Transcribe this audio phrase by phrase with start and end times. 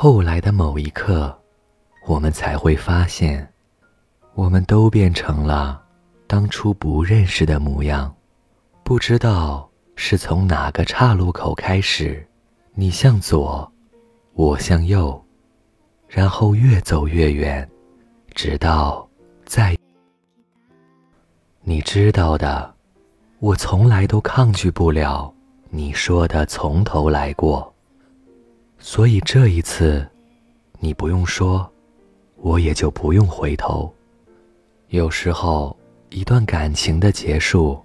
[0.00, 1.36] 后来的某一刻，
[2.06, 3.52] 我们才会发现，
[4.34, 5.82] 我们都变成了
[6.28, 8.14] 当初不认识的模样。
[8.84, 12.24] 不知道是从哪个岔路口开始，
[12.74, 13.68] 你向左，
[14.34, 15.20] 我向右，
[16.06, 17.68] 然后越走越远，
[18.36, 19.04] 直到
[19.46, 19.76] 再。
[21.62, 22.72] 你知道的，
[23.40, 25.34] 我从来都抗拒不了
[25.70, 27.74] 你说的从头来过。
[28.78, 30.06] 所以这一次，
[30.78, 31.70] 你不用说，
[32.36, 33.92] 我也就不用回头。
[34.88, 35.76] 有时候，
[36.10, 37.78] 一段感情的结束，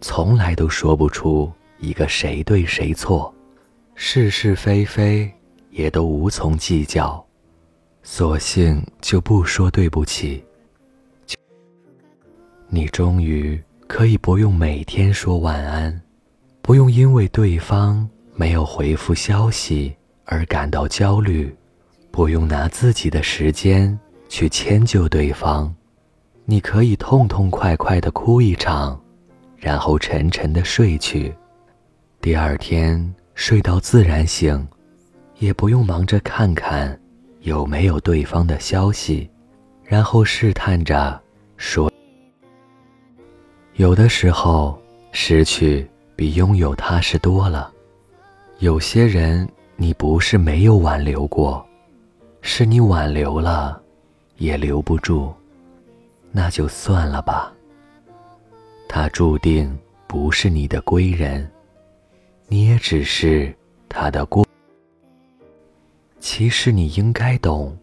[0.00, 3.32] 从来都说不出一个谁对谁错，
[3.94, 5.32] 是是非非
[5.70, 7.24] 也都无从计较，
[8.02, 10.44] 索性就不说对不起。
[12.68, 16.02] 你终于可以不用每天说晚安，
[16.60, 19.94] 不用因为对方没有回复消息。
[20.24, 21.54] 而感到焦虑，
[22.10, 25.74] 不用拿自己的时间去迁就对方，
[26.44, 29.00] 你可以痛痛快快的哭一场，
[29.56, 31.34] 然后沉沉的睡去，
[32.20, 34.66] 第二天睡到自然醒，
[35.38, 36.98] 也不用忙着看看
[37.40, 39.28] 有没有对方的消息，
[39.84, 41.20] 然后试探着
[41.56, 41.90] 说。
[43.74, 44.80] 有的时候，
[45.10, 47.72] 失去比拥有踏实多了，
[48.60, 49.48] 有些人。
[49.76, 51.64] 你不是没有挽留过，
[52.40, 53.80] 是你挽留了，
[54.36, 55.32] 也留不住，
[56.30, 57.52] 那就算了吧。
[58.88, 61.50] 他注定不是你的归人，
[62.46, 63.54] 你也只是
[63.88, 64.46] 他的过。
[66.20, 67.76] 其实你应该懂，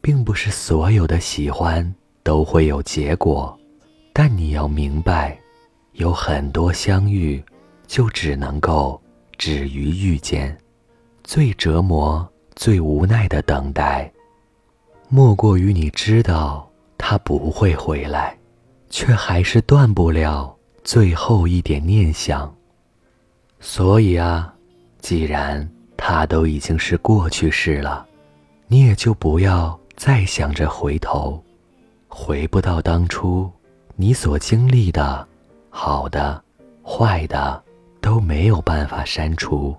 [0.00, 3.58] 并不是所有的喜欢都会有结果，
[4.12, 5.36] 但你要明白，
[5.94, 7.42] 有很多相遇，
[7.86, 9.00] 就只能够
[9.36, 10.56] 止于遇见。
[11.32, 14.12] 最折磨、最无奈的等待，
[15.08, 18.36] 莫过于你知道他不会回来，
[18.88, 22.52] 却还是断不了最后一点念想。
[23.60, 24.52] 所以啊，
[24.98, 28.04] 既然他都已经是过去式了，
[28.66, 31.40] 你也就不要再想着回头，
[32.08, 33.48] 回不到当初
[33.94, 35.24] 你所经历的，
[35.68, 36.42] 好的、
[36.84, 37.62] 坏的
[38.00, 39.76] 都没有办法删除。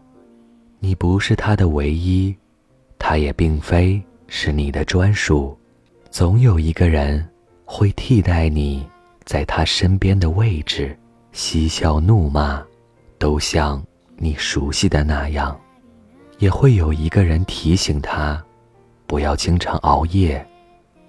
[0.83, 2.35] 你不是他的唯一，
[2.97, 5.55] 他也并非是你的专属，
[6.09, 7.23] 总有一个人
[7.65, 8.83] 会替代你
[9.23, 10.97] 在他身边的位置，
[11.33, 12.65] 嬉笑怒骂，
[13.19, 13.79] 都像
[14.17, 15.55] 你熟悉的那样，
[16.39, 18.43] 也会有一个人提醒他，
[19.05, 20.43] 不要经常熬夜，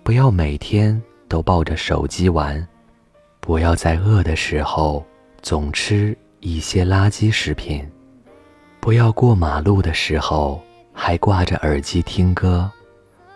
[0.03, 2.69] 不要每天都抱着手机玩，
[3.41, 5.03] 不要在饿的时候
[5.41, 7.83] 总吃一些垃圾食品。
[8.83, 10.61] 不要过马路的时候
[10.93, 12.69] 还挂着耳机听歌，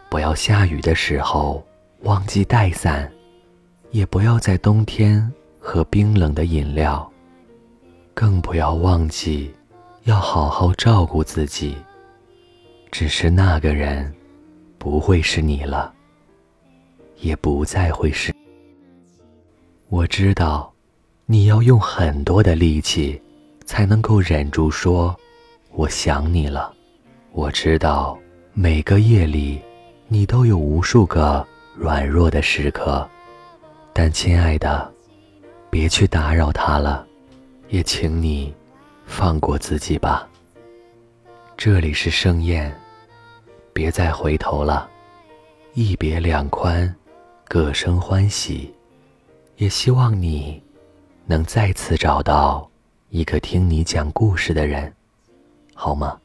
[0.08, 1.64] 不要下雨的时候
[2.00, 3.08] 忘记带伞，
[3.92, 7.08] 也不要在冬天喝冰冷的饮料。
[8.12, 9.48] 更不要忘记
[10.02, 11.76] 要好好照顾自己。
[12.90, 14.12] 只是那个人
[14.78, 15.94] 不会是你了，
[17.18, 18.34] 也不再会是。
[19.90, 20.74] 我知道，
[21.24, 23.22] 你要用很多的力气
[23.64, 25.16] 才能够忍住说。
[25.76, 26.72] 我想你了，
[27.32, 28.18] 我知道
[28.54, 29.60] 每个夜里，
[30.08, 33.06] 你都有无数个软弱的时刻，
[33.92, 34.90] 但亲爱的，
[35.68, 37.06] 别去打扰他了，
[37.68, 38.54] 也请你
[39.04, 40.26] 放过自己吧。
[41.58, 42.74] 这里是盛宴，
[43.74, 44.88] 别再回头了，
[45.74, 46.92] 一别两宽，
[47.44, 48.74] 各生欢喜，
[49.56, 50.62] 也希望你
[51.26, 52.66] 能再次找到
[53.10, 54.90] 一个听你讲故事的人。
[55.78, 56.18] 好吗？